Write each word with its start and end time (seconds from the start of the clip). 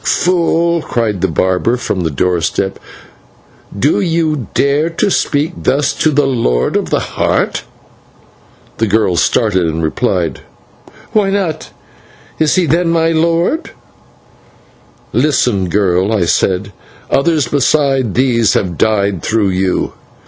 "Fool!" 0.03 0.81
cried 0.81 1.21
the 1.21 1.27
barber 1.27 1.77
from 1.77 2.01
the 2.01 2.09
doorstep; 2.09 2.79
"do 3.77 3.99
you 3.99 4.47
dare 4.55 4.89
to 4.89 5.11
speak 5.11 5.53
thus 5.55 5.93
to 5.93 6.09
the 6.09 6.25
Lord 6.25 6.75
of 6.75 6.89
the 6.89 6.99
Heart?" 7.19 7.61
The 8.79 8.87
girl 8.87 9.15
started 9.15 9.63
and 9.67 9.83
replied: 9.83 10.39
"Why 11.13 11.29
not? 11.29 11.69
Is 12.39 12.55
he 12.55 12.65
then 12.65 12.89
my 12.89 13.09
lord?" 13.11 13.69
"Listen, 15.13 15.69
girl!" 15.69 16.11
I 16.11 16.25
said; 16.25 16.73
"others 17.11 17.47
besides 17.49 18.13
these 18.15 18.55
have 18.55 18.79
died 18.79 19.21
through 19.21 19.49
you." 19.49 19.93